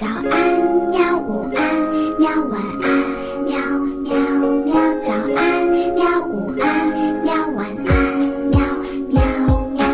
[0.00, 0.24] 早安，
[0.88, 1.18] 喵！
[1.18, 1.60] 午安，
[2.18, 2.30] 喵！
[2.46, 2.88] 晚安，
[3.44, 3.52] 喵
[4.00, 4.16] 喵
[4.64, 4.72] 喵！
[4.98, 6.26] 早安，喵！
[6.26, 6.88] 午安，
[7.22, 7.34] 喵！
[7.48, 8.18] 晚安，
[8.48, 8.58] 喵
[9.10, 9.20] 喵
[9.68, 9.84] 喵！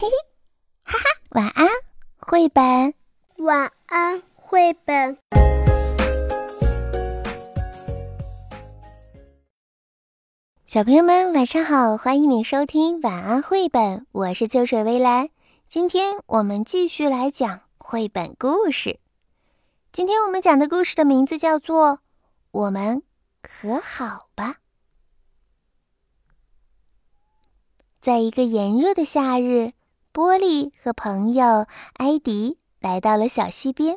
[0.00, 0.10] 嘿嘿，
[0.82, 1.68] 哈哈，晚安，
[2.18, 2.92] 绘本。
[3.36, 5.16] 晚安，绘本。
[10.66, 11.96] 小朋友们，晚上好！
[11.96, 15.28] 欢迎你收听晚安绘本，我是秋水微澜。
[15.70, 18.98] 今天我们继续来讲绘本故事。
[19.92, 21.90] 今天我们讲的故事的名字叫做
[22.50, 23.04] 《我们
[23.48, 24.46] 和好吧》。
[28.00, 29.74] 在一个炎热的夏日，
[30.10, 33.96] 波利和朋友艾迪来到了小溪边。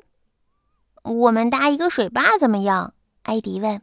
[1.01, 2.93] 我们搭一个水坝怎么样？
[3.23, 3.81] 艾迪问。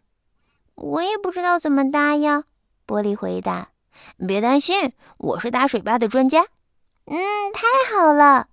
[0.77, 2.45] 我也不知道怎么搭呀，
[2.87, 3.71] 波利回答。
[4.16, 6.47] 别担心，我是搭水坝的专家。
[7.07, 7.17] 嗯，
[7.53, 8.49] 太好了！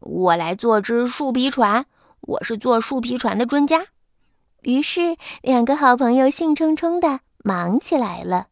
[0.00, 1.86] 我来做只树皮船，
[2.20, 3.86] 我是做树皮船的专家。
[4.62, 8.46] 于是，两个好朋友兴冲冲地忙起来了。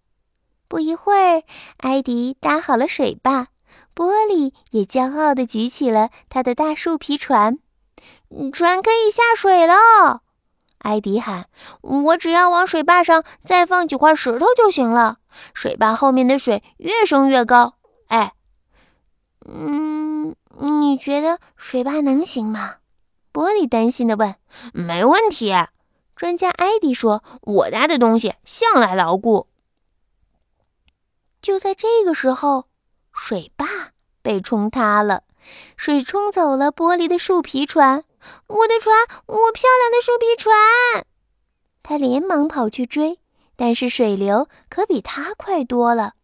[0.66, 1.42] 不一会儿，
[1.78, 3.48] 艾迪搭好了水坝，
[3.94, 7.58] 波利也骄傲地举起了他的大树皮船。
[8.52, 10.22] 船可以下水了！
[10.78, 11.46] 艾迪喊
[11.82, 15.18] ：“我只要往水坝上再放几块石头就行了。
[15.54, 17.74] 水坝后面的水越升越高。”
[18.08, 18.32] 哎。
[19.48, 22.76] 嗯，你觉得水坝能行吗？
[23.32, 24.34] 玻璃担心地问。
[24.74, 25.54] “没问题。”
[26.16, 29.48] 专家艾迪说，“我搭的东西向来牢固。”
[31.42, 32.64] 就在这个时候，
[33.12, 33.66] 水坝
[34.22, 35.22] 被冲塌了，
[35.76, 38.02] 水冲走了玻璃的树皮船。
[38.48, 41.06] 我的船，我漂亮的树皮船！
[41.84, 43.20] 他连忙跑去追，
[43.54, 46.14] 但是水流可比他快多了。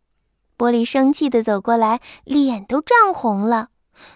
[0.63, 3.71] 玻璃生气地走过来，脸都涨红了。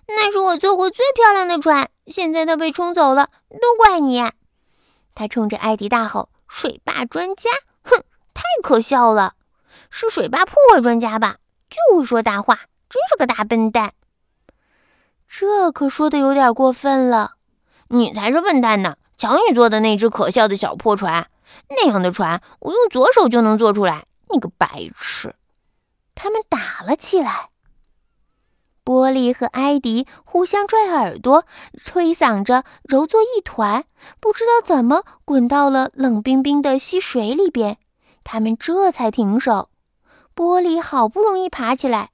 [0.06, 4.22] 那是我坐过最漂亮的船，现在它被冲走了，都怪你！
[5.12, 7.50] 他冲着艾迪大吼：“水坝专家，
[7.82, 9.34] 哼，太可笑了！
[9.90, 11.38] 是水坝破坏专家吧？
[11.68, 12.54] 就会说大话，
[12.88, 13.90] 真是个大笨蛋！
[15.26, 17.32] 这可说的有点过分了。
[17.88, 18.98] 你才是笨蛋呢！
[19.18, 21.28] 瞧你做的那只可笑的小破船，
[21.70, 24.06] 那样的船我用左手就能做出来。
[24.30, 25.34] 你个白痴！”
[26.16, 27.50] 他们打了起来，
[28.82, 31.44] 波利和艾迪互相拽耳朵，
[31.84, 33.84] 推搡着揉作一团，
[34.18, 37.78] 不知道怎么滚到了冷冰冰的溪水里边。
[38.24, 39.70] 他们这才停手。
[40.34, 42.10] 波利好不容易爬起来，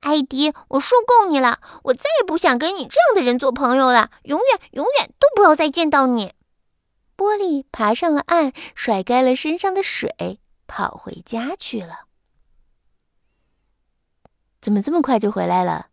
[0.00, 6.34] 艾迪，我说够你了，我再也不想跟你这样的人做朋友了，永远永远都不要再见到你。
[7.16, 12.09] 波利爬上了岸，甩干了身上的水，跑回家去了。
[14.60, 15.86] 怎么这么快就回来了？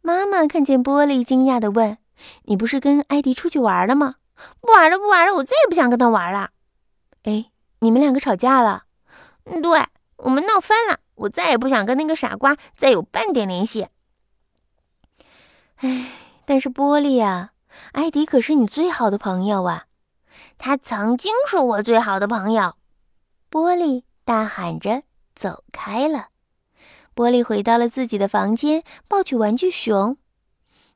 [0.00, 1.98] 妈妈看见玻璃，惊讶地问
[2.44, 4.14] ：“你不是跟艾迪出去玩了吗
[4.60, 6.50] ？”“不玩了，不玩了，我再也不想跟他玩了。
[7.24, 7.50] ”“哎，
[7.80, 8.84] 你们两个吵架了
[9.44, 9.84] ？”“对，
[10.18, 13.88] 我们闹翻了，我再也不想跟那个傻瓜再有半点联系。
[15.78, 16.10] ”“哎，
[16.44, 17.50] 但是玻璃呀，
[17.92, 19.86] 艾迪可是你最好的朋友啊！
[20.56, 22.76] 他曾经是我最好的朋友。”
[23.50, 25.02] 玻璃大喊着
[25.34, 26.28] 走开了。
[27.18, 30.16] 波利回到了自己的房间，抱起玩具熊。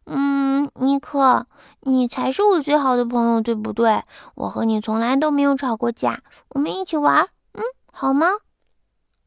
[0.06, 1.48] 嗯，尼克，
[1.80, 4.04] 你才是我最好的朋友，对不对？
[4.36, 8.28] 我和你从来都没有吵过架，我们一起玩，嗯，好吗？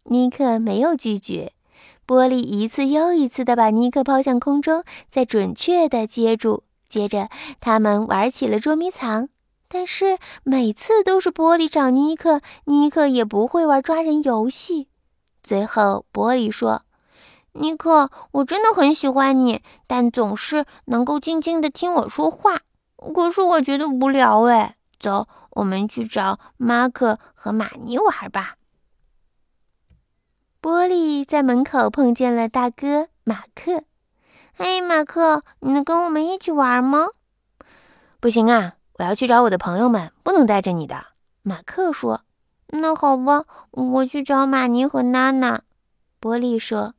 [0.05, 1.51] 尼克没有拒绝。
[2.07, 6.63] 玻璃一次又一次地把尼克抛向空中，再准确地接住。
[6.87, 7.27] 接着，
[7.59, 9.27] 他们玩起了捉迷藏，
[9.67, 14.87] 但是每次都是波利找尼克，尼克也不会玩抓人游戏。
[15.45, 16.81] 最后，波利说。
[17.53, 22.61] 尼克，我真的很喜欢你，但总是能够静静的听我说话。
[23.13, 24.75] 可是我觉得无聊哎。
[24.99, 28.55] 走，我们去找马克和玛尼玩吧。
[30.59, 33.83] 波利在门口碰见了大哥马克。
[34.55, 37.09] 嘿，马克，你能跟我们一起玩吗？
[38.19, 41.05] 不行啊，我要去找我的朋友们，不能带着你的。
[41.43, 42.21] 马克说。
[42.67, 45.61] 那好吧，我去找玛尼和娜娜。
[46.19, 46.93] 波利说。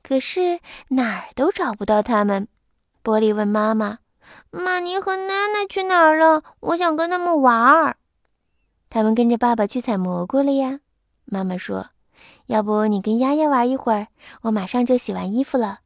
[0.00, 2.48] 可是哪儿都找不到他们。
[3.02, 3.98] 波利问妈妈
[4.50, 6.42] ：“玛尼和娜娜去哪儿了？
[6.60, 7.96] 我想跟他们玩儿。”
[8.88, 10.80] 他们跟着爸爸去采蘑菇了呀。
[11.26, 11.90] 妈妈说
[12.46, 14.06] ：“要不你跟丫丫玩一会儿，
[14.42, 15.80] 我马上就洗完衣服了。”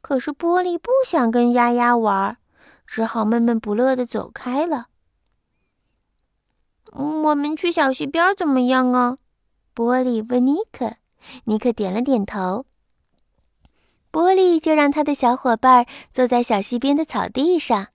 [0.00, 2.36] 可是波利不想跟丫丫玩，
[2.86, 4.86] 只好闷闷不乐地走开了。
[6.92, 9.18] 我们去小溪边怎么样啊？
[9.74, 10.96] 波利问尼克。
[11.44, 12.64] 尼克点了点头。
[14.10, 17.88] 波利就让他的小伙伴坐在小溪边的草地上。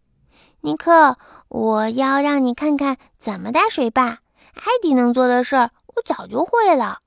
[0.62, 1.18] 尼克，
[1.50, 4.19] 我要让你看看怎么搭水坝。
[4.53, 7.00] 艾迪能做的事儿，我早就会了。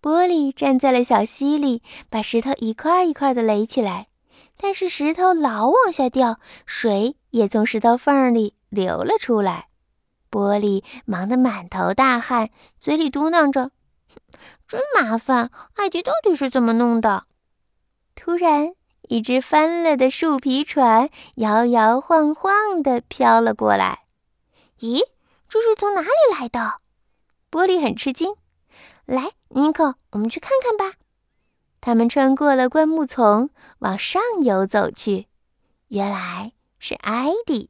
[0.00, 4.08] 波利站在了小溪里，把石头一块一块的垒起来，
[4.56, 9.68] 但是石头老往下掉，水也从石头缝里流了出来。
[10.32, 12.48] 波利忙得满头大汗，
[12.80, 13.70] 嘴里嘟囔着
[14.66, 17.26] ：“真麻烦，艾迪到底是怎么弄的？”
[18.16, 24.04] 突然，一只翻了的树皮船摇摇晃晃地飘了过来。
[24.80, 25.00] 咦，
[25.50, 26.08] 这是从哪里
[26.40, 26.76] 来的？
[27.50, 28.34] 波利很吃惊。
[29.04, 30.96] 来，尼克，我们去看看吧。
[31.82, 33.50] 他们穿过了灌木丛，
[33.80, 35.26] 往上游走去。
[35.88, 37.68] 原来是艾迪，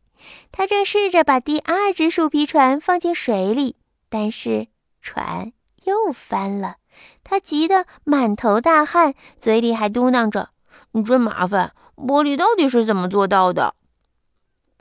[0.51, 3.77] 他正试着把第二只树皮船放进水里，
[4.09, 4.69] 但是
[5.01, 5.53] 船
[5.85, 6.77] 又翻了。
[7.25, 10.51] 他急得满头大汗，嘴里还嘟囔着
[10.93, 13.75] ：“你真麻烦，玻璃到底是怎么做到的？”“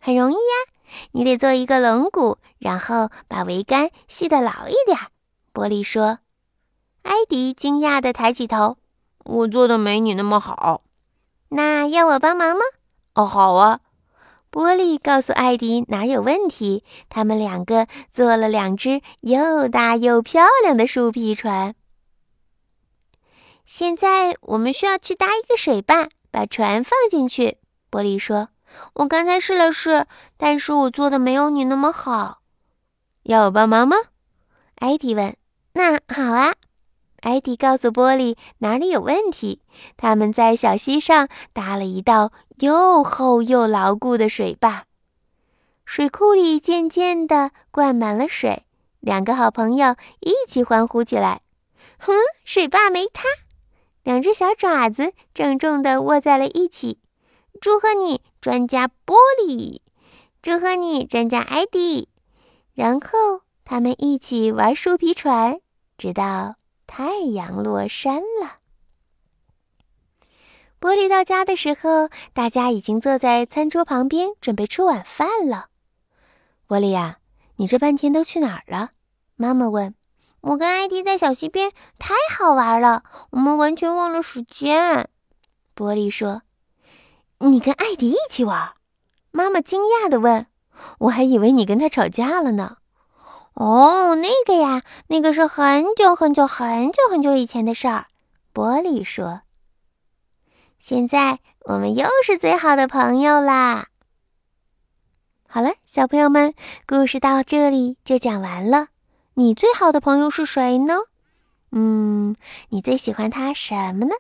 [0.01, 4.97] 很容易呀，你得做一个龙骨，然后把桅杆系得牢一点。”
[5.53, 6.19] 玻璃说。
[7.03, 8.77] 艾迪惊讶地抬起头
[9.25, 10.83] ：“我做的没你那么好。
[11.49, 12.61] ”“那要我帮忙吗
[13.15, 13.79] ？”“哦，好啊。”
[14.51, 16.83] 玻璃告诉艾迪哪有问题。
[17.09, 21.73] 他们两个做了两只又大又漂亮的树皮船。
[23.65, 27.57] 现在我们需要去搭一个水坝，把船放进去。
[27.89, 28.49] 玻璃说
[28.95, 32.41] ：“我刚才试了试，但是我做的没有你那么好。
[33.23, 33.95] ”“要我帮忙吗？”
[34.75, 35.35] 艾迪问。
[35.73, 36.53] “那好啊。”
[37.21, 39.61] 艾迪告诉玻璃哪里有问题。
[39.95, 42.31] 他们在小溪上搭了一道
[42.61, 44.85] 又厚又牢固的水坝，
[45.83, 48.67] 水库里渐渐地灌满了水。
[48.99, 51.41] 两个好朋友一起欢呼起来
[51.97, 52.13] ：“哼，
[52.45, 53.23] 水坝没塌！”
[54.03, 56.99] 两只小爪子郑重地握在了一起。
[57.59, 59.79] 祝贺你，专家玻璃！
[60.43, 62.09] 祝贺你，专家艾迪！
[62.75, 65.59] 然后他们一起玩树皮船，
[65.97, 68.60] 直到太阳落山了。
[70.81, 75.67] 玻璃到家的时候，大家已经坐在餐桌旁边，准备吃晚饭了。
[76.67, 77.19] 玻璃呀，
[77.57, 78.89] 你这半天都去哪儿了？
[79.35, 79.93] 妈妈问。
[80.41, 85.07] 我跟艾迪在小溪边，太好玩了，我们完全忘了时间。
[85.75, 86.41] 玻璃说
[87.37, 88.71] ：“你跟艾迪一起玩？”
[89.29, 90.47] 妈妈惊讶地问
[90.97, 92.77] ：“我还以为你跟他吵架了呢。
[93.53, 98.07] ”“哦，那个呀，那个是很久很久很久很久以前的事儿。”
[98.51, 99.41] 玻璃说
[100.81, 103.89] ：“现在我们又是最好的朋友啦。”
[105.47, 106.55] 好了，小朋友们，
[106.87, 108.87] 故事到这里就讲完了。
[109.35, 110.95] 你最好的朋友是谁呢？
[111.69, 112.35] 嗯，
[112.69, 114.15] 你最喜欢他什么呢？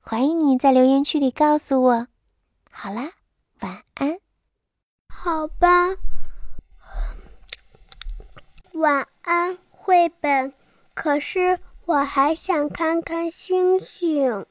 [0.00, 2.06] 欢迎你在留言区里告诉我。
[2.70, 3.10] 好啦，
[3.60, 4.18] 晚安。
[5.12, 5.96] 好吧，
[8.72, 10.54] 晚安，绘本。
[10.94, 14.46] 可是我还想看看星星。